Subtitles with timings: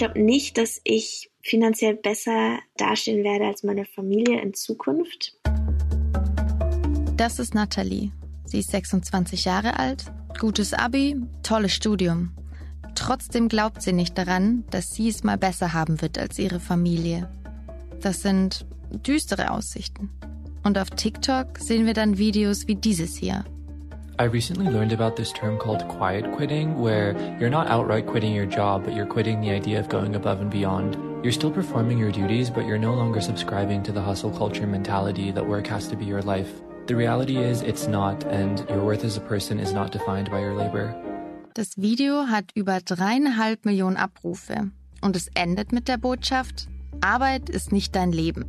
[0.00, 5.36] glaube nicht, dass ich finanziell besser dastehen werde als meine Familie in Zukunft.
[7.18, 8.10] Das ist Nathalie.
[8.46, 10.06] Sie ist 26 Jahre alt,
[10.38, 12.32] gutes Abi, tolles Studium.
[12.94, 17.30] Trotzdem glaubt sie nicht daran, dass sie es mal besser haben wird als ihre Familie.
[18.00, 18.64] Das sind
[19.06, 20.08] düstere Aussichten.
[20.62, 23.44] Und auf TikTok sehen wir dann Videos wie dieses hier.
[24.20, 28.44] I recently learned about this term called quiet quitting, where you're not outright quitting your
[28.44, 30.98] job, but you're quitting the idea of going above and beyond.
[31.24, 35.32] You're still performing your duties, but you're no longer subscribing to the hustle culture mentality
[35.32, 36.50] that work has to be your life.
[36.84, 40.40] The reality is, it's not, and your worth as a person is not defined by
[40.40, 40.94] your labor.
[41.54, 46.68] Das Video hat über dreieinhalb Millionen Abrufe und es endet mit der Botschaft,
[47.00, 48.44] Arbeit ist nicht dein Leben.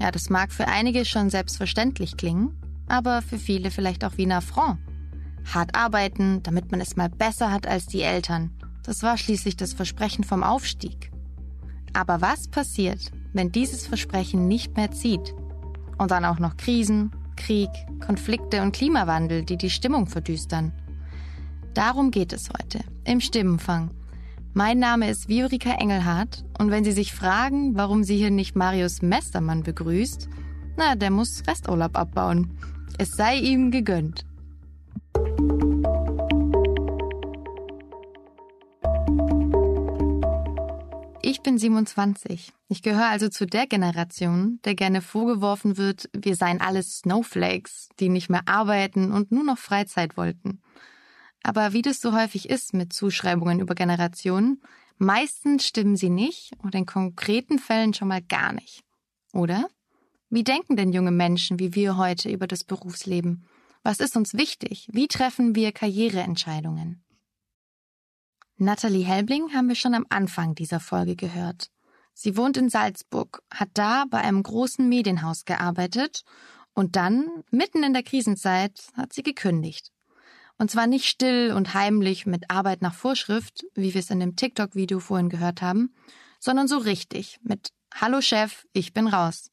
[0.00, 2.59] Ja, das mag für einige schon selbstverständlich klingen,
[2.90, 4.78] aber für viele vielleicht auch wie ein Affront.
[5.44, 8.50] Hart arbeiten, damit man es mal besser hat als die Eltern.
[8.82, 11.10] Das war schließlich das Versprechen vom Aufstieg.
[11.92, 15.34] Aber was passiert, wenn dieses Versprechen nicht mehr zieht?
[15.98, 17.70] Und dann auch noch Krisen, Krieg,
[18.04, 20.72] Konflikte und Klimawandel, die die Stimmung verdüstern.
[21.74, 23.90] Darum geht es heute im Stimmenfang.
[24.52, 29.00] Mein Name ist Viorika Engelhardt und wenn Sie sich fragen, warum sie hier nicht Marius
[29.00, 30.28] Mestermann begrüßt,
[30.76, 32.58] na, der muss Resturlaub abbauen.
[33.02, 34.26] Es sei ihm gegönnt.
[41.22, 42.52] Ich bin 27.
[42.68, 48.10] Ich gehöre also zu der Generation, der gerne vorgeworfen wird, wir seien alles Snowflakes, die
[48.10, 50.60] nicht mehr arbeiten und nur noch Freizeit wollten.
[51.42, 54.60] Aber wie das so häufig ist mit Zuschreibungen über Generationen,
[54.98, 58.84] meistens stimmen sie nicht und in konkreten Fällen schon mal gar nicht.
[59.32, 59.70] Oder?
[60.32, 63.46] Wie denken denn junge Menschen wie wir heute über das Berufsleben?
[63.82, 64.86] Was ist uns wichtig?
[64.92, 67.02] Wie treffen wir Karriereentscheidungen?
[68.56, 71.70] Natalie Helbling haben wir schon am Anfang dieser Folge gehört.
[72.14, 76.22] Sie wohnt in Salzburg, hat da bei einem großen Medienhaus gearbeitet
[76.74, 79.90] und dann, mitten in der Krisenzeit, hat sie gekündigt.
[80.58, 84.36] Und zwar nicht still und heimlich mit Arbeit nach Vorschrift, wie wir es in dem
[84.36, 85.92] TikTok-Video vorhin gehört haben,
[86.38, 89.50] sondern so richtig mit Hallo Chef, ich bin raus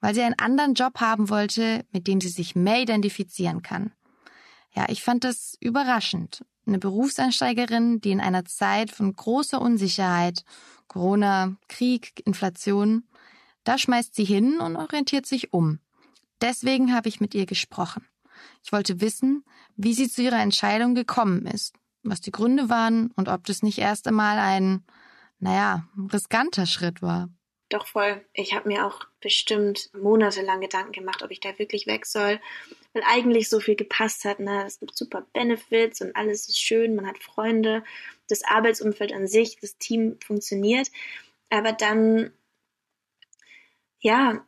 [0.00, 3.92] weil sie einen anderen Job haben wollte, mit dem sie sich mehr identifizieren kann.
[4.74, 6.44] Ja, ich fand das überraschend.
[6.66, 10.44] Eine Berufseinsteigerin, die in einer Zeit von großer Unsicherheit,
[10.86, 13.04] Corona, Krieg, Inflation,
[13.64, 15.80] da schmeißt sie hin und orientiert sich um.
[16.40, 18.06] Deswegen habe ich mit ihr gesprochen.
[18.62, 19.44] Ich wollte wissen,
[19.76, 23.78] wie sie zu ihrer Entscheidung gekommen ist, was die Gründe waren und ob das nicht
[23.78, 24.84] erst einmal ein,
[25.38, 27.28] naja, riskanter Schritt war.
[27.68, 28.24] Doch voll.
[28.32, 32.40] Ich habe mir auch bestimmt monatelang Gedanken gemacht, ob ich da wirklich weg soll,
[32.94, 34.40] weil eigentlich so viel gepasst hat.
[34.40, 34.64] Ne?
[34.66, 37.84] Es gibt super Benefits und alles ist schön, man hat Freunde,
[38.28, 40.90] das Arbeitsumfeld an sich, das Team funktioniert.
[41.50, 42.32] Aber dann,
[44.00, 44.46] ja,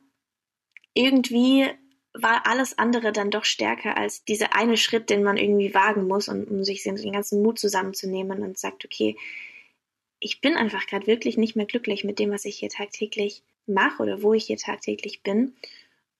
[0.95, 1.69] irgendwie
[2.13, 6.27] war alles andere dann doch stärker als dieser eine Schritt, den man irgendwie wagen muss,
[6.27, 9.15] um, um sich den ganzen Mut zusammenzunehmen und sagt, okay,
[10.21, 14.01] ich bin einfach gerade wirklich nicht mehr glücklich mit dem, was ich hier tagtäglich mache
[14.03, 15.55] oder wo ich hier tagtäglich bin.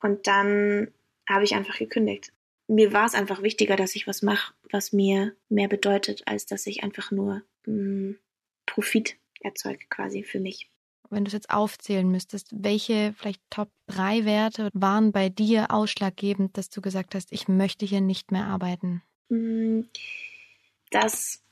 [0.01, 0.91] Und dann
[1.29, 2.33] habe ich einfach gekündigt.
[2.67, 6.65] Mir war es einfach wichtiger, dass ich was mache, was mir mehr bedeutet, als dass
[6.65, 8.19] ich einfach nur mh, mm,
[8.65, 10.69] Profit erzeuge quasi für mich.
[11.09, 16.57] Wenn du es jetzt aufzählen müsstest, welche vielleicht Top 3 Werte waren bei dir ausschlaggebend,
[16.57, 19.03] dass du gesagt hast, ich möchte hier nicht mehr arbeiten?
[19.29, 19.81] Mm,
[20.89, 21.43] dass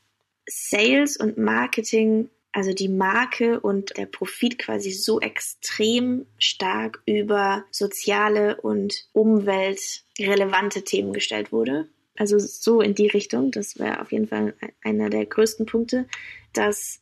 [0.48, 8.60] Sales und Marketing also die Marke und der Profit quasi so extrem stark über soziale
[8.62, 11.88] und umweltrelevante Themen gestellt wurde.
[12.18, 16.06] Also so in die Richtung, das wäre auf jeden Fall einer der größten Punkte,
[16.54, 17.02] dass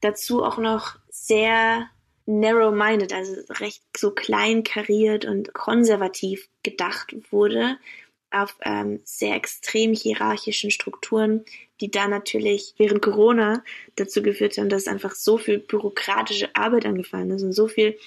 [0.00, 1.88] dazu auch noch sehr
[2.26, 7.78] narrow-minded, also recht so klein kariert und konservativ gedacht wurde,
[8.34, 11.44] auf ähm, sehr extrem hierarchischen Strukturen,
[11.80, 13.64] die da natürlich während Corona
[13.96, 17.98] dazu geführt haben, dass einfach so viel bürokratische Arbeit angefallen ist und so viel,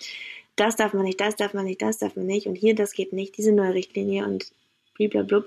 [0.56, 2.94] das darf man nicht, das darf man nicht, das darf man nicht und hier, das
[2.94, 4.52] geht nicht, diese neue Richtlinie und
[4.98, 5.44] blablabla,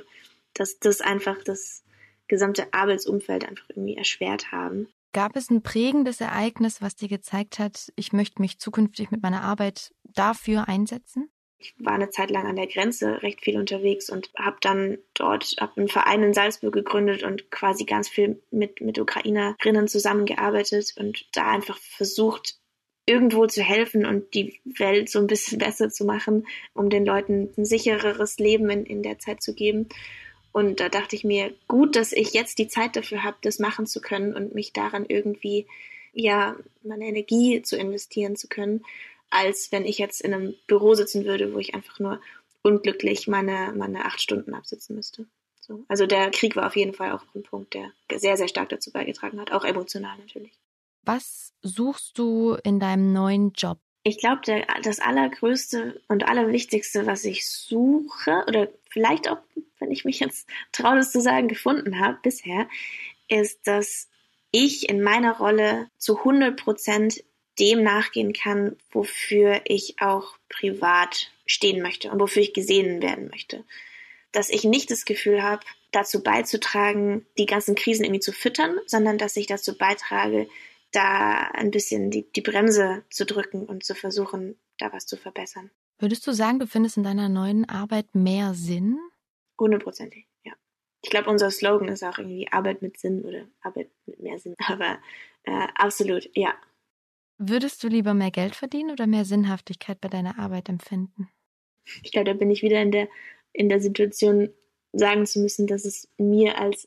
[0.55, 1.83] dass das einfach das
[2.29, 4.89] gesamte Arbeitsumfeld einfach irgendwie erschwert haben.
[5.13, 9.43] Gab es ein prägendes Ereignis, was dir gezeigt hat, ich möchte mich zukünftig mit meiner
[9.43, 11.29] Arbeit dafür einsetzen?
[11.61, 15.57] Ich war eine Zeit lang an der Grenze recht viel unterwegs und habe dann dort
[15.61, 21.27] hab einen Verein in Salzburg gegründet und quasi ganz viel mit mit Ukrainerinnen zusammengearbeitet und
[21.33, 22.57] da einfach versucht
[23.07, 27.51] irgendwo zu helfen und die Welt so ein bisschen besser zu machen, um den Leuten
[27.57, 29.89] ein sichereres Leben in, in der Zeit zu geben.
[30.53, 33.87] Und da dachte ich mir, gut, dass ich jetzt die Zeit dafür habe, das machen
[33.87, 35.67] zu können und mich daran irgendwie
[36.13, 38.85] ja, meine Energie zu investieren zu können,
[39.31, 42.21] als wenn ich jetzt in einem Büro sitzen würde, wo ich einfach nur
[42.63, 45.27] unglücklich meine, meine acht Stunden absitzen müsste.
[45.61, 45.85] So.
[45.89, 48.91] Also der Krieg war auf jeden Fall auch ein Punkt, der sehr, sehr stark dazu
[48.91, 50.53] beigetragen hat, auch emotional natürlich.
[51.03, 53.79] Was suchst du in deinem neuen Job?
[54.03, 54.41] Ich glaube,
[54.83, 59.39] das allergrößte und allerwichtigste, was ich suche, oder vielleicht auch,
[59.79, 62.69] wenn ich mich jetzt traue, das zu sagen, gefunden habe bisher,
[63.29, 64.09] ist, dass
[64.51, 67.23] ich in meiner Rolle zu 100 Prozent
[67.61, 73.65] dem nachgehen kann, wofür ich auch privat stehen möchte und wofür ich gesehen werden möchte.
[74.33, 79.19] Dass ich nicht das Gefühl habe, dazu beizutragen, die ganzen Krisen irgendwie zu füttern, sondern
[79.19, 80.49] dass ich dazu beitrage,
[80.93, 85.71] da ein bisschen die, die Bremse zu drücken und zu versuchen, da was zu verbessern.
[85.99, 88.99] Würdest du sagen, du findest in deiner neuen Arbeit mehr Sinn?
[89.59, 90.55] Hundertprozentig, ja.
[91.03, 94.55] Ich glaube, unser Slogan ist auch irgendwie Arbeit mit Sinn oder Arbeit mit mehr Sinn.
[94.67, 94.99] Aber
[95.45, 96.55] äh, absolut, ja.
[97.43, 101.31] Würdest du lieber mehr Geld verdienen oder mehr Sinnhaftigkeit bei deiner Arbeit empfinden?
[102.03, 103.09] Ich glaube, da bin ich wieder in der,
[103.55, 104.51] in der Situation,
[104.93, 106.87] sagen zu müssen, dass es mir als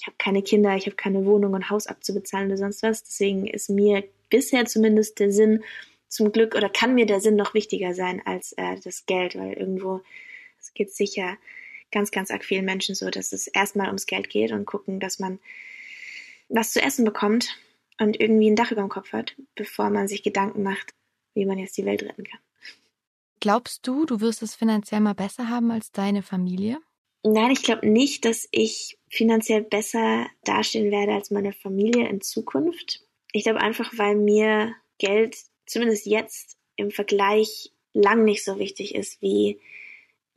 [0.00, 3.04] ich habe keine Kinder, ich habe keine Wohnung und Haus abzubezahlen oder sonst was.
[3.04, 5.62] Deswegen ist mir bisher zumindest der Sinn
[6.06, 9.52] zum Glück oder kann mir der Sinn noch wichtiger sein als äh, das Geld, weil
[9.52, 10.00] irgendwo
[10.58, 11.36] es geht sicher
[11.92, 15.18] ganz, ganz arg vielen Menschen so, dass es erstmal ums Geld geht und gucken, dass
[15.18, 15.40] man
[16.48, 17.58] was zu essen bekommt
[18.00, 20.94] und irgendwie ein Dach über dem Kopf hat, bevor man sich Gedanken macht,
[21.34, 22.40] wie man jetzt die Welt retten kann.
[23.40, 26.78] Glaubst du, du wirst es finanziell mal besser haben als deine Familie?
[27.24, 33.04] Nein, ich glaube nicht, dass ich finanziell besser dastehen werde als meine Familie in Zukunft.
[33.32, 35.36] Ich glaube einfach, weil mir Geld
[35.66, 39.60] zumindest jetzt im Vergleich lang nicht so wichtig ist wie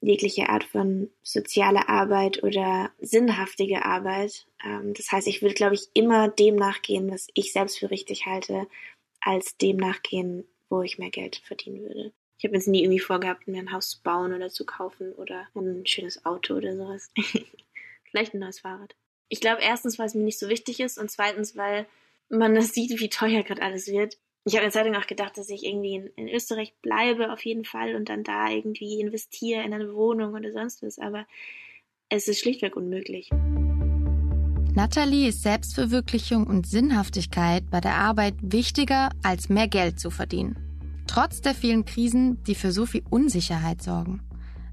[0.01, 4.47] jegliche Art von soziale Arbeit oder sinnhaftige Arbeit.
[4.63, 8.25] Ähm, das heißt, ich würde, glaube ich, immer dem nachgehen, was ich selbst für richtig
[8.25, 8.67] halte,
[9.21, 12.11] als dem nachgehen, wo ich mehr Geld verdienen würde.
[12.37, 15.47] Ich habe jetzt nie irgendwie vorgehabt, mir ein Haus zu bauen oder zu kaufen oder
[15.55, 17.11] ein schönes Auto oder sowas.
[18.09, 18.95] Vielleicht ein neues Fahrrad.
[19.29, 21.85] Ich glaube erstens, weil es mir nicht so wichtig ist und zweitens, weil
[22.29, 24.17] man das sieht, wie teuer gerade alles wird.
[24.43, 27.45] Ich habe eine Zeit lang auch gedacht, dass ich irgendwie in, in, Österreich bleibe auf
[27.45, 31.27] jeden Fall und dann da irgendwie investiere in eine Wohnung oder sonst was, aber
[32.09, 33.29] es ist schlichtweg unmöglich.
[34.73, 40.57] Natalie ist Selbstverwirklichung und Sinnhaftigkeit bei der Arbeit wichtiger, als mehr Geld zu verdienen.
[41.05, 44.21] Trotz der vielen Krisen, die für so viel Unsicherheit sorgen.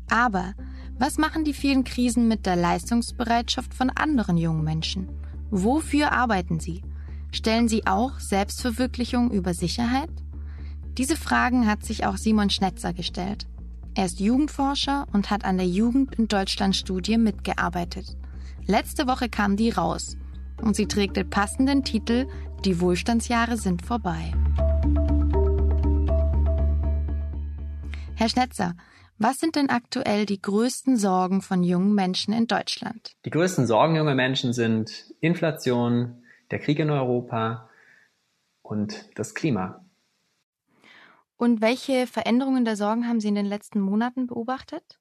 [0.08, 0.54] Aber
[0.98, 5.08] was machen die vielen Krisen mit der Leistungsbereitschaft von anderen jungen Menschen?
[5.50, 6.82] Wofür arbeiten sie?
[7.32, 10.10] Stellen sie auch Selbstverwirklichung über Sicherheit?
[10.96, 13.46] Diese Fragen hat sich auch Simon Schnetzer gestellt.
[13.94, 18.16] Er ist Jugendforscher und hat an der Jugend in Deutschland Studie mitgearbeitet.
[18.66, 20.16] Letzte Woche kam die raus
[20.60, 22.26] und sie trägt den passenden Titel
[22.64, 24.32] Die Wohlstandsjahre sind vorbei.
[28.14, 28.74] Herr Schnetzer,
[29.18, 33.12] was sind denn aktuell die größten Sorgen von jungen Menschen in Deutschland?
[33.24, 37.68] Die größten Sorgen junger Menschen sind Inflation, der Krieg in Europa
[38.62, 39.84] und das Klima.
[41.36, 44.98] Und welche Veränderungen der Sorgen haben Sie in den letzten Monaten beobachtet?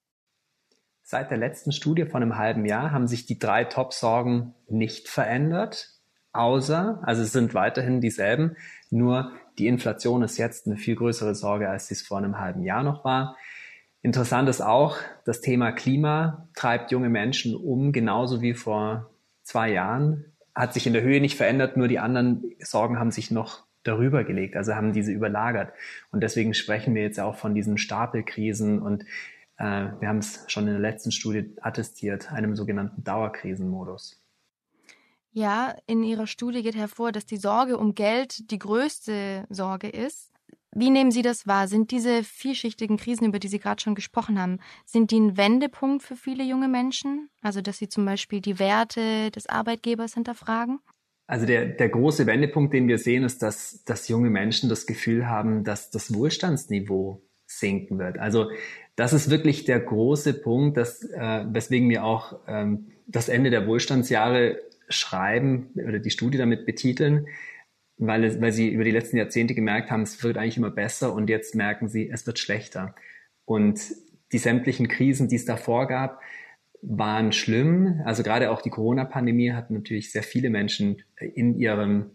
[1.01, 5.97] Seit der letzten Studie von einem halben Jahr haben sich die drei Top-Sorgen nicht verändert,
[6.33, 8.55] außer, also es sind weiterhin dieselben,
[8.89, 12.63] nur die Inflation ist jetzt eine viel größere Sorge, als sie es vor einem halben
[12.63, 13.35] Jahr noch war.
[14.01, 19.09] Interessant ist auch, das Thema Klima treibt junge Menschen um, genauso wie vor
[19.43, 20.25] zwei Jahren.
[20.57, 24.23] Hat sich in der Höhe nicht verändert, nur die anderen Sorgen haben sich noch darüber
[24.23, 25.71] gelegt, also haben diese überlagert.
[26.11, 29.03] Und deswegen sprechen wir jetzt auch von diesen Stapelkrisen und
[29.57, 34.19] äh, wir haben es schon in der letzten Studie attestiert, einem sogenannten Dauerkrisenmodus.
[35.31, 40.33] Ja, in Ihrer Studie geht hervor, dass die Sorge um Geld die größte Sorge ist.
[40.79, 41.67] Wie nehmen Sie das wahr?
[41.67, 46.03] Sind diese vielschichtigen Krisen, über die Sie gerade schon gesprochen haben, sind die ein Wendepunkt
[46.03, 47.31] für viele junge Menschen?
[47.41, 50.77] Also, dass sie zum Beispiel die Werte des Arbeitgebers hinterfragen?
[51.25, 55.27] Also der, der große Wendepunkt, den wir sehen, ist, dass, dass junge Menschen das Gefühl
[55.27, 58.19] haben, dass das Wohlstandsniveau sinken wird.
[58.19, 58.51] Also
[58.95, 63.65] das ist wirklich der große Punkt, dass, äh, weswegen wir auch ähm, das Ende der
[63.65, 67.25] Wohlstandsjahre schreiben oder die Studie damit betiteln,
[67.97, 71.13] weil, es, weil sie über die letzten Jahrzehnte gemerkt haben, es wird eigentlich immer besser
[71.13, 72.95] und jetzt merken sie, es wird schlechter.
[73.45, 73.79] Und
[74.31, 76.21] die sämtlichen Krisen, die es davor gab,
[76.81, 78.01] waren schlimm.
[78.05, 82.11] Also gerade auch die Corona-Pandemie hat natürlich sehr viele Menschen in ihrem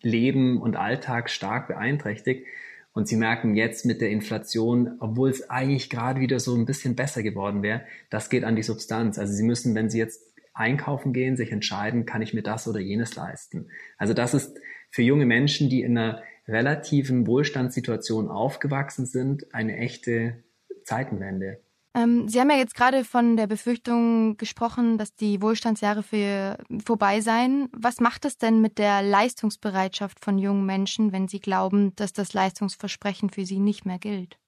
[0.00, 2.46] Leben und Alltag stark beeinträchtigt.
[2.92, 6.96] Und sie merken jetzt mit der Inflation, obwohl es eigentlich gerade wieder so ein bisschen
[6.96, 9.18] besser geworden wäre, das geht an die Substanz.
[9.18, 10.22] Also sie müssen, wenn sie jetzt
[10.52, 13.68] einkaufen gehen, sich entscheiden, kann ich mir das oder jenes leisten.
[13.96, 14.58] Also das ist
[14.90, 20.42] für junge Menschen, die in einer relativen Wohlstandssituation aufgewachsen sind, eine echte
[20.84, 21.60] Zeitenwende.
[21.94, 27.20] Ähm, Sie haben ja jetzt gerade von der Befürchtung gesprochen, dass die Wohlstandsjahre für vorbei
[27.20, 27.68] seien.
[27.72, 32.32] Was macht es denn mit der Leistungsbereitschaft von jungen Menschen, wenn sie glauben, dass das
[32.32, 34.38] Leistungsversprechen für sie nicht mehr gilt?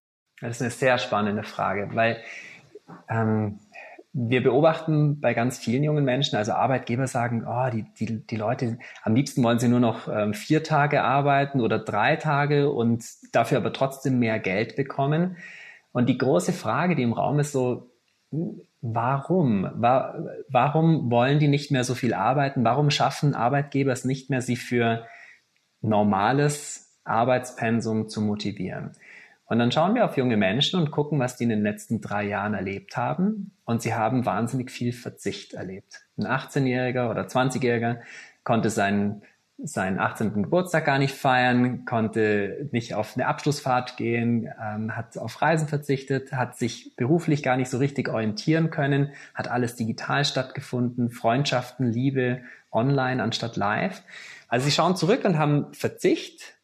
[0.40, 2.22] Das ist eine sehr spannende Frage, weil
[3.08, 3.58] ähm,
[4.12, 8.78] wir beobachten bei ganz vielen jungen Menschen, also Arbeitgeber sagen, oh, die, die, die Leute,
[9.02, 13.58] am liebsten wollen sie nur noch ähm, vier Tage arbeiten oder drei Tage und dafür
[13.58, 15.36] aber trotzdem mehr Geld bekommen.
[15.92, 17.92] Und die große Frage, die im Raum ist so,
[18.80, 19.68] warum?
[19.78, 22.64] Warum wollen die nicht mehr so viel arbeiten?
[22.64, 25.06] Warum schaffen Arbeitgeber es nicht mehr, sie für
[25.82, 28.92] normales Arbeitspensum zu motivieren?
[29.50, 32.22] Und dann schauen wir auf junge Menschen und gucken, was die in den letzten drei
[32.22, 33.50] Jahren erlebt haben.
[33.64, 36.06] Und sie haben wahnsinnig viel Verzicht erlebt.
[36.16, 37.98] Ein 18-Jähriger oder 20-Jähriger
[38.44, 39.22] konnte seinen,
[39.58, 40.44] seinen 18.
[40.44, 46.32] Geburtstag gar nicht feiern, konnte nicht auf eine Abschlussfahrt gehen, ähm, hat auf Reisen verzichtet,
[46.32, 52.42] hat sich beruflich gar nicht so richtig orientieren können, hat alles digital stattgefunden, Freundschaften, Liebe
[52.70, 54.00] online anstatt live.
[54.46, 56.59] Also sie schauen zurück und haben Verzicht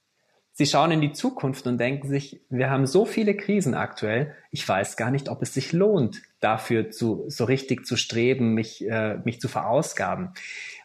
[0.58, 4.66] Sie schauen in die Zukunft und denken sich, wir haben so viele Krisen aktuell, ich
[4.66, 9.18] weiß gar nicht, ob es sich lohnt, dafür zu, so richtig zu streben, mich, äh,
[9.18, 10.30] mich zu verausgaben.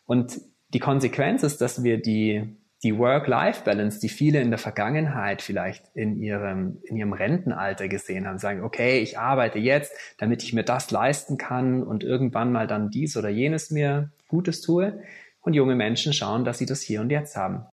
[0.06, 0.42] Und
[0.74, 6.18] die Konsequenz ist, dass wir die, die Work-Life-Balance, die viele in der Vergangenheit vielleicht in
[6.18, 10.92] ihrem, in ihrem Rentenalter gesehen haben, sagen, okay, ich arbeite jetzt, damit ich mir das
[10.92, 15.02] leisten kann und irgendwann mal dann dies oder jenes mir Gutes tue.
[15.40, 17.68] Und junge Menschen schauen, dass sie das hier und jetzt haben.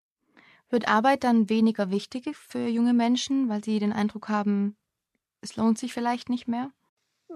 [0.76, 4.76] Wird Arbeit dann weniger wichtig für junge Menschen, weil sie den Eindruck haben,
[5.40, 6.70] es lohnt sich vielleicht nicht mehr?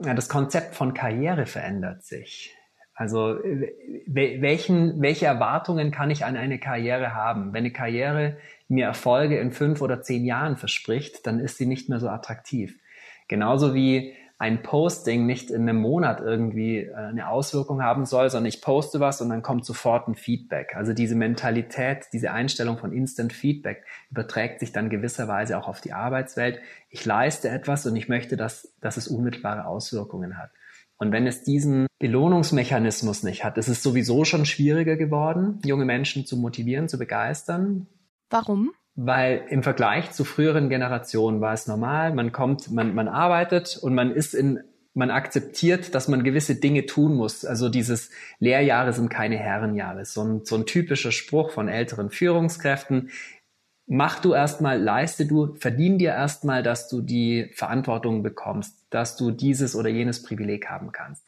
[0.04, 2.54] Ja, das Konzept von Karriere verändert sich.
[2.94, 3.38] Also
[4.08, 7.54] welchen, welche Erwartungen kann ich an eine Karriere haben?
[7.54, 8.36] Wenn eine Karriere
[8.68, 12.78] mir Erfolge in fünf oder zehn Jahren verspricht, dann ist sie nicht mehr so attraktiv.
[13.30, 18.48] Genauso wie ein Posting nicht in einem Monat irgendwie äh, eine Auswirkung haben soll, sondern
[18.48, 20.78] ich poste was und dann kommt sofort ein Feedback.
[20.78, 25.92] Also diese Mentalität, diese Einstellung von Instant Feedback überträgt sich dann gewisserweise auch auf die
[25.92, 26.62] Arbeitswelt.
[26.90, 30.52] Ich leiste etwas und ich möchte, dass, dass es unmittelbare Auswirkungen hat.
[30.98, 36.26] Und wenn es diesen Belohnungsmechanismus nicht hat, ist es sowieso schon schwieriger geworden, junge Menschen
[36.26, 37.88] zu motivieren, zu begeistern.
[38.30, 38.72] Warum?
[39.02, 43.96] Weil im Vergleich zu früheren Generationen war es normal, man kommt, man, man arbeitet und
[43.96, 44.60] man ist in,
[44.94, 47.46] man akzeptiert, dass man gewisse Dinge tun muss.
[47.46, 50.04] Also dieses Lehrjahre sind keine Herrenjahre.
[50.04, 53.10] So ein, so ein typischer Spruch von älteren Führungskräften.
[53.88, 59.32] Mach du erstmal, leiste du, verdien dir erstmal, dass du die Verantwortung bekommst, dass du
[59.32, 61.24] dieses oder jenes Privileg haben kannst.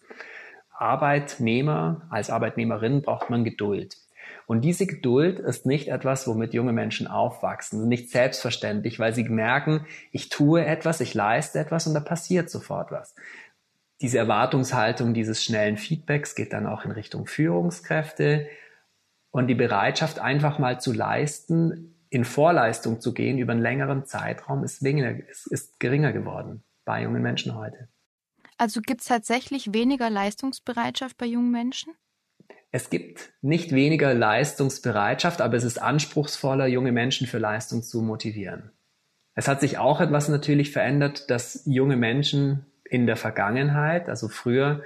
[0.77, 3.95] Arbeitnehmer, als Arbeitnehmerin braucht man Geduld.
[4.51, 9.85] Und diese Geduld ist nicht etwas, womit junge Menschen aufwachsen, nicht selbstverständlich, weil sie merken,
[10.11, 13.15] ich tue etwas, ich leiste etwas und da passiert sofort was.
[14.01, 18.49] Diese Erwartungshaltung dieses schnellen Feedbacks geht dann auch in Richtung Führungskräfte
[19.29, 24.65] und die Bereitschaft, einfach mal zu leisten, in Vorleistung zu gehen über einen längeren Zeitraum,
[24.65, 27.87] ist, weniger, ist, ist geringer geworden bei jungen Menschen heute.
[28.57, 31.93] Also gibt es tatsächlich weniger Leistungsbereitschaft bei jungen Menschen?
[32.71, 38.71] Es gibt nicht weniger Leistungsbereitschaft, aber es ist anspruchsvoller, junge Menschen für Leistung zu motivieren.
[39.35, 44.83] Es hat sich auch etwas natürlich verändert, dass junge Menschen in der Vergangenheit, also früher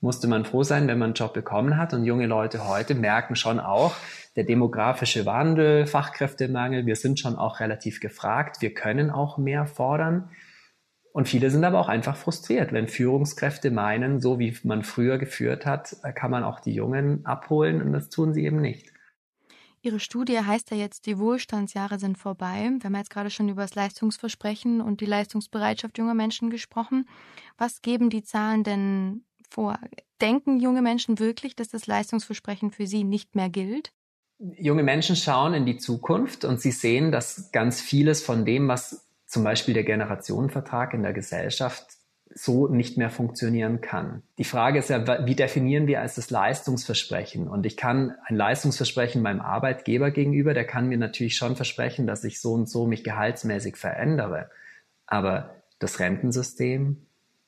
[0.00, 3.36] musste man froh sein, wenn man einen Job bekommen hat und junge Leute heute merken
[3.36, 3.94] schon auch,
[4.36, 10.30] der demografische Wandel, Fachkräftemangel, wir sind schon auch relativ gefragt, wir können auch mehr fordern.
[11.16, 15.64] Und viele sind aber auch einfach frustriert, wenn Führungskräfte meinen, so wie man früher geführt
[15.64, 18.92] hat, kann man auch die Jungen abholen und das tun sie eben nicht.
[19.80, 22.70] Ihre Studie heißt ja jetzt, die Wohlstandsjahre sind vorbei.
[22.80, 27.08] Wir haben jetzt gerade schon über das Leistungsversprechen und die Leistungsbereitschaft junger Menschen gesprochen.
[27.56, 29.78] Was geben die Zahlen denn vor?
[30.20, 33.90] Denken junge Menschen wirklich, dass das Leistungsversprechen für sie nicht mehr gilt?
[34.38, 39.05] Junge Menschen schauen in die Zukunft und sie sehen, dass ganz vieles von dem, was
[39.26, 41.86] zum Beispiel der Generationenvertrag in der Gesellschaft
[42.34, 44.22] so nicht mehr funktionieren kann.
[44.38, 47.48] Die Frage ist ja, wie definieren wir als das Leistungsversprechen?
[47.48, 52.24] Und ich kann ein Leistungsversprechen meinem Arbeitgeber gegenüber, der kann mir natürlich schon versprechen, dass
[52.24, 54.50] ich so und so mich gehaltsmäßig verändere.
[55.06, 57.06] Aber das Rentensystem,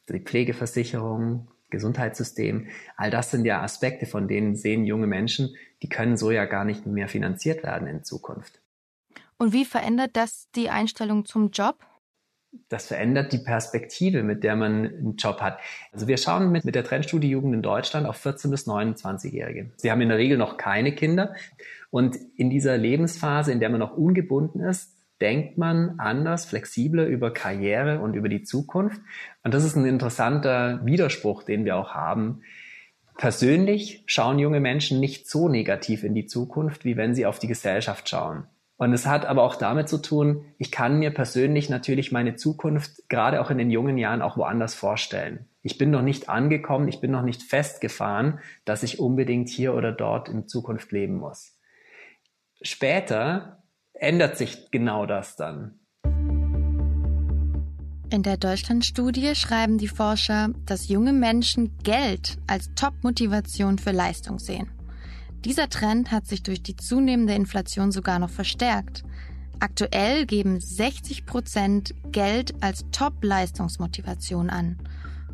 [0.09, 6.17] die Pflegeversicherung, Gesundheitssystem, all das sind ja Aspekte, von denen sehen junge Menschen, die können
[6.17, 8.61] so ja gar nicht mehr finanziert werden in Zukunft.
[9.38, 11.85] Und wie verändert das die Einstellung zum Job?
[12.68, 15.59] das verändert die Perspektive, mit der man einen Job hat.
[15.92, 19.71] Also wir schauen mit, mit der Trendstudie Jugend in Deutschland auf 14 bis 29-Jährige.
[19.76, 21.35] Sie haben in der Regel noch keine Kinder.
[21.90, 27.33] Und in dieser Lebensphase, in der man noch ungebunden ist, denkt man anders, flexibler über
[27.33, 29.00] Karriere und über die Zukunft.
[29.42, 32.42] Und das ist ein interessanter Widerspruch, den wir auch haben.
[33.16, 37.49] Persönlich schauen junge Menschen nicht so negativ in die Zukunft, wie wenn sie auf die
[37.49, 38.45] Gesellschaft schauen.
[38.79, 43.09] Und es hat aber auch damit zu tun, ich kann mir persönlich natürlich meine Zukunft
[43.09, 45.49] gerade auch in den jungen Jahren auch woanders vorstellen.
[45.63, 49.91] Ich bin noch nicht angekommen, ich bin noch nicht festgefahren, dass ich unbedingt hier oder
[49.91, 51.59] dort in Zukunft leben muss.
[52.63, 55.81] Später ändert sich genau das dann.
[58.11, 64.78] In der Deutschlandstudie schreiben die Forscher, dass junge Menschen Geld als Top-Motivation für Leistung sehen.
[65.45, 69.04] Dieser Trend hat sich durch die zunehmende Inflation sogar noch verstärkt.
[69.61, 74.78] Aktuell geben 60 Prozent Geld als Top-Leistungsmotivation an.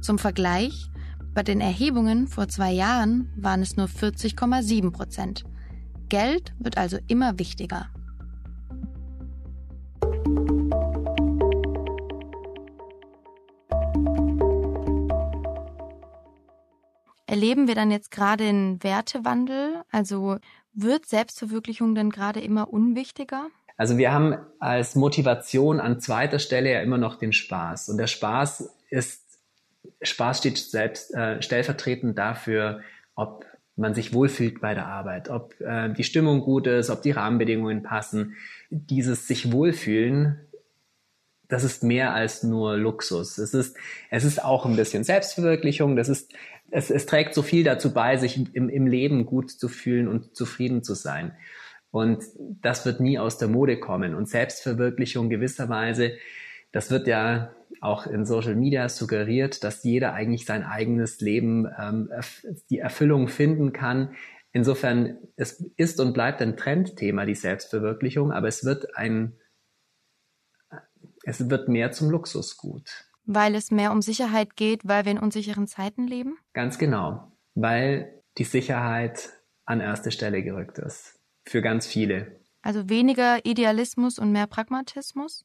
[0.00, 0.90] Zum Vergleich,
[1.34, 5.44] bei den Erhebungen vor zwei Jahren waren es nur 40,7 Prozent.
[6.08, 7.88] Geld wird also immer wichtiger.
[17.34, 19.82] Erleben wir dann jetzt gerade einen Wertewandel?
[19.90, 20.38] Also
[20.72, 23.48] wird Selbstverwirklichung denn gerade immer unwichtiger?
[23.76, 27.88] Also wir haben als Motivation an zweiter Stelle ja immer noch den Spaß.
[27.88, 29.24] Und der Spaß ist,
[30.00, 32.82] Spaß steht selbst äh, stellvertretend dafür,
[33.16, 37.10] ob man sich wohlfühlt bei der Arbeit, ob äh, die Stimmung gut ist, ob die
[37.10, 38.36] Rahmenbedingungen passen.
[38.70, 40.38] Dieses sich wohlfühlen,
[41.48, 43.38] das ist mehr als nur Luxus.
[43.38, 43.76] Es ist,
[44.10, 45.96] es ist auch ein bisschen Selbstverwirklichung.
[45.96, 46.32] Das ist,
[46.74, 50.34] es, es trägt so viel dazu bei, sich im, im Leben gut zu fühlen und
[50.34, 51.36] zufrieden zu sein.
[51.92, 54.16] Und das wird nie aus der Mode kommen.
[54.16, 56.14] Und Selbstverwirklichung gewisserweise,
[56.72, 62.10] das wird ja auch in Social Media suggeriert, dass jeder eigentlich sein eigenes Leben, ähm,
[62.70, 64.16] die Erfüllung finden kann.
[64.50, 69.38] Insofern, es ist und bleibt ein Trendthema, die Selbstverwirklichung, aber es wird ein,
[71.22, 73.06] es wird mehr zum Luxusgut.
[73.24, 76.36] Weil es mehr um Sicherheit geht, weil wir in unsicheren Zeiten leben?
[76.52, 77.32] Ganz genau.
[77.54, 79.30] Weil die Sicherheit
[79.64, 81.18] an erste Stelle gerückt ist.
[81.46, 82.40] Für ganz viele.
[82.62, 85.44] Also weniger Idealismus und mehr Pragmatismus?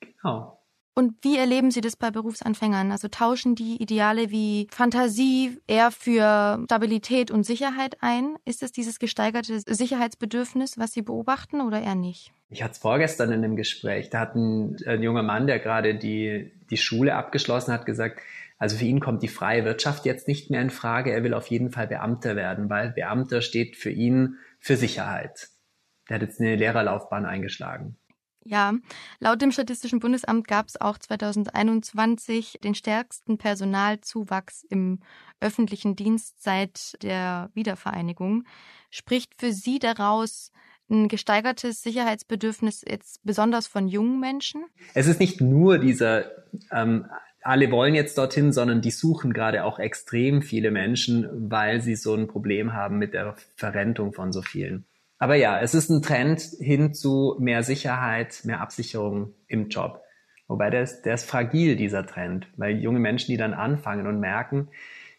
[0.00, 0.58] Genau.
[0.98, 2.90] Und wie erleben Sie das bei Berufsanfängern?
[2.90, 8.36] Also tauschen die Ideale wie Fantasie eher für Stabilität und Sicherheit ein?
[8.46, 12.32] Ist es dieses gesteigerte Sicherheitsbedürfnis, was Sie beobachten oder eher nicht?
[12.48, 14.08] Ich hatte es vorgestern in einem Gespräch.
[14.08, 18.22] Da hat ein, ein junger Mann, der gerade die, die Schule abgeschlossen hat, gesagt,
[18.56, 21.12] also für ihn kommt die freie Wirtschaft jetzt nicht mehr in Frage.
[21.12, 25.48] Er will auf jeden Fall Beamter werden, weil Beamter steht für ihn für Sicherheit.
[26.08, 27.98] Der hat jetzt eine Lehrerlaufbahn eingeschlagen.
[28.48, 28.74] Ja,
[29.18, 35.00] laut dem Statistischen Bundesamt gab es auch 2021 den stärksten Personalzuwachs im
[35.40, 38.44] öffentlichen Dienst seit der Wiedervereinigung.
[38.88, 40.52] Spricht für Sie daraus
[40.88, 44.64] ein gesteigertes Sicherheitsbedürfnis jetzt besonders von jungen Menschen?
[44.94, 46.26] Es ist nicht nur dieser
[46.70, 47.06] ähm,
[47.42, 52.14] alle wollen jetzt dorthin, sondern die suchen gerade auch extrem viele Menschen, weil sie so
[52.14, 54.84] ein Problem haben mit der Verrentung von so vielen.
[55.18, 60.02] Aber ja, es ist ein Trend hin zu mehr Sicherheit, mehr Absicherung im Job.
[60.48, 64.20] Wobei der ist, der ist fragil, dieser Trend, weil junge Menschen, die dann anfangen und
[64.20, 64.68] merken,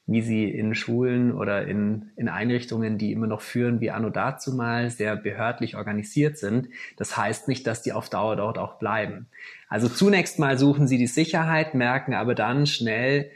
[0.05, 4.55] wie sie in Schulen oder in, in Einrichtungen, die immer noch führen wie anno dazu
[4.55, 6.69] mal, sehr behördlich organisiert sind.
[6.95, 9.27] Das heißt nicht, dass die auf Dauer dort auch bleiben.
[9.67, 13.29] Also zunächst mal suchen sie die Sicherheit, merken aber dann schnell,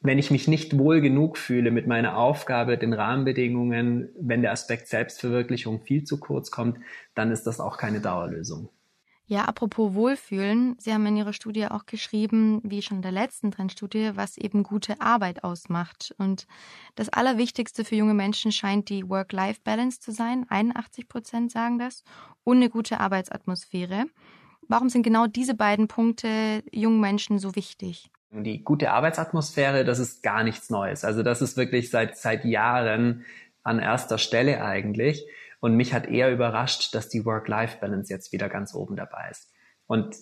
[0.00, 4.88] wenn ich mich nicht wohl genug fühle mit meiner Aufgabe, den Rahmenbedingungen, wenn der Aspekt
[4.88, 6.78] Selbstverwirklichung viel zu kurz kommt,
[7.14, 8.70] dann ist das auch keine Dauerlösung.
[9.30, 13.50] Ja, apropos Wohlfühlen, Sie haben in Ihrer Studie auch geschrieben, wie schon in der letzten
[13.50, 16.14] Trendstudie, was eben gute Arbeit ausmacht.
[16.16, 16.46] Und
[16.94, 20.46] das Allerwichtigste für junge Menschen scheint die Work-Life-Balance zu sein.
[20.48, 22.04] 81 Prozent sagen das.
[22.42, 24.06] Und eine gute Arbeitsatmosphäre.
[24.66, 28.10] Warum sind genau diese beiden Punkte jungen Menschen so wichtig?
[28.30, 31.04] Die gute Arbeitsatmosphäre, das ist gar nichts Neues.
[31.04, 33.24] Also das ist wirklich seit, seit Jahren
[33.62, 35.26] an erster Stelle eigentlich.
[35.60, 39.50] Und mich hat eher überrascht, dass die Work-Life-Balance jetzt wieder ganz oben dabei ist.
[39.86, 40.14] Und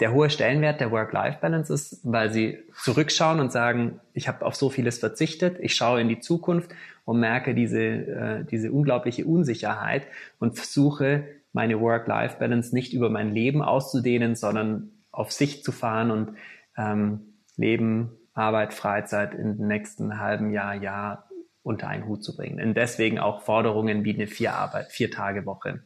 [0.00, 4.68] der hohe Stellenwert der Work-Life-Balance ist, weil sie zurückschauen und sagen, ich habe auf so
[4.68, 6.70] vieles verzichtet, ich schaue in die Zukunft
[7.04, 10.06] und merke diese, äh, diese unglaubliche Unsicherheit
[10.38, 16.36] und versuche, meine Work-Life-Balance nicht über mein Leben auszudehnen, sondern auf Sicht zu fahren und
[16.76, 21.28] ähm, Leben, Arbeit, Freizeit in den nächsten halben Jahr, Jahr
[21.62, 22.60] unter einen Hut zu bringen.
[22.60, 25.82] Und deswegen auch Forderungen wie eine vier Arbeit, vier Tage Woche.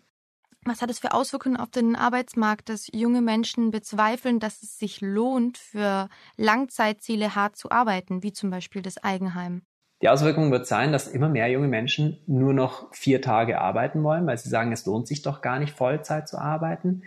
[0.64, 5.00] Was hat es für Auswirkungen auf den Arbeitsmarkt, dass junge Menschen bezweifeln, dass es sich
[5.00, 9.62] lohnt, für Langzeitziele hart zu arbeiten, wie zum Beispiel das Eigenheim?
[10.02, 14.26] Die Auswirkung wird sein, dass immer mehr junge Menschen nur noch vier Tage arbeiten wollen,
[14.26, 17.02] weil sie sagen, es lohnt sich doch gar nicht, Vollzeit zu arbeiten.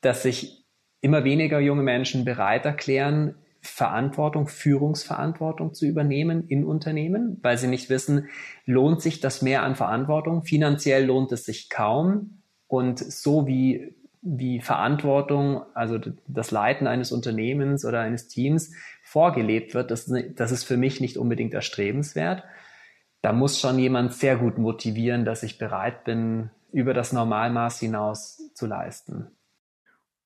[0.00, 0.64] Dass sich
[1.00, 7.90] immer weniger junge Menschen bereit erklären, Verantwortung, Führungsverantwortung zu übernehmen in Unternehmen, weil sie nicht
[7.90, 8.28] wissen,
[8.64, 10.42] lohnt sich das mehr an Verantwortung?
[10.42, 12.42] Finanziell lohnt es sich kaum.
[12.66, 19.90] Und so wie, wie Verantwortung, also das Leiten eines Unternehmens oder eines Teams vorgelebt wird,
[19.90, 22.44] das, das ist für mich nicht unbedingt erstrebenswert.
[23.22, 28.40] Da muss schon jemand sehr gut motivieren, dass ich bereit bin, über das Normalmaß hinaus
[28.54, 29.28] zu leisten.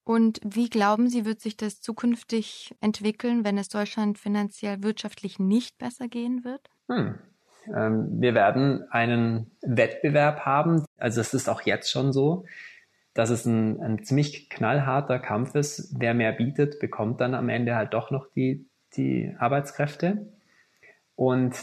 [0.04, 5.78] Und wie glauben Sie, wird sich das zukünftig entwickeln, wenn es Deutschland finanziell wirtschaftlich nicht
[5.78, 6.68] besser gehen wird?
[6.88, 7.14] Hm.
[7.74, 10.84] Ähm, wir werden einen Wettbewerb haben.
[10.98, 12.44] Also es ist auch jetzt schon so,
[13.14, 15.94] dass es ein, ein ziemlich knallharter Kampf ist.
[15.98, 20.26] Wer mehr bietet, bekommt dann am Ende halt doch noch die, die Arbeitskräfte.
[21.16, 21.56] Und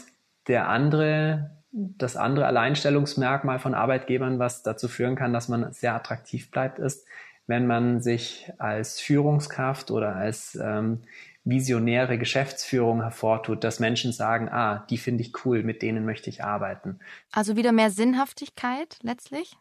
[0.48, 6.50] der andere, das andere Alleinstellungsmerkmal von Arbeitgebern, was dazu führen kann, dass man sehr attraktiv
[6.50, 7.06] bleibt, ist,
[7.46, 11.02] wenn man sich als Führungskraft oder als ähm,
[11.44, 16.44] visionäre Geschäftsführung hervortut, dass Menschen sagen, ah, die finde ich cool, mit denen möchte ich
[16.44, 17.00] arbeiten.
[17.32, 19.56] Also wieder mehr Sinnhaftigkeit letztlich?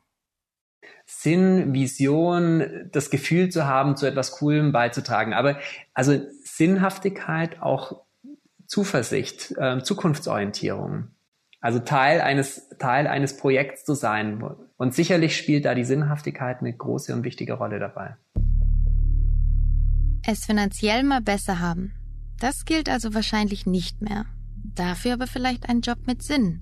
[1.06, 5.34] Sinn, Vision, das Gefühl zu haben, zu etwas Coolem beizutragen.
[5.34, 5.60] Aber
[5.94, 8.04] also Sinnhaftigkeit, auch
[8.68, 11.10] Zuversicht, äh, Zukunftsorientierung.
[11.62, 14.44] Also Teil eines, Teil eines Projekts zu sein.
[14.78, 18.18] Und sicherlich spielt da die Sinnhaftigkeit eine große und wichtige Rolle dabei.
[20.26, 21.94] Es finanziell mal besser haben.
[22.40, 24.26] Das gilt also wahrscheinlich nicht mehr.
[24.76, 26.62] Dafür aber vielleicht ein Job mit Sinn.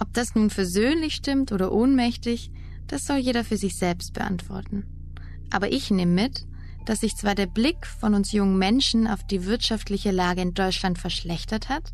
[0.00, 2.52] Ob das nun versöhnlich stimmt oder ohnmächtig,
[2.86, 4.86] das soll jeder für sich selbst beantworten.
[5.50, 6.46] Aber ich nehme mit,
[6.84, 10.98] dass sich zwar der Blick von uns jungen Menschen auf die wirtschaftliche Lage in Deutschland
[10.98, 11.92] verschlechtert hat,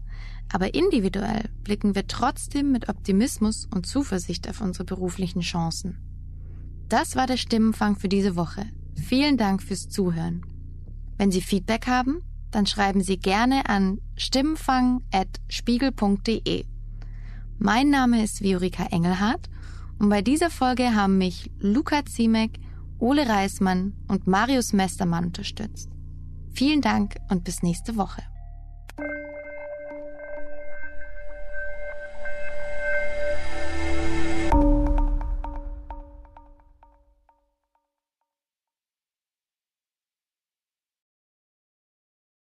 [0.52, 5.98] aber individuell blicken wir trotzdem mit Optimismus und Zuversicht auf unsere beruflichen Chancen.
[6.88, 8.66] Das war der Stimmenfang für diese Woche.
[8.94, 10.44] Vielen Dank fürs Zuhören.
[11.16, 16.64] Wenn Sie Feedback haben, dann schreiben Sie gerne an stimmenfang.spiegel.de.
[17.58, 19.48] Mein Name ist Viorika Engelhardt
[19.98, 22.58] und bei dieser Folge haben mich Luca Ziemek,
[22.98, 25.88] Ole Reismann und Marius Mestermann unterstützt.
[26.52, 28.22] Vielen Dank und bis nächste Woche.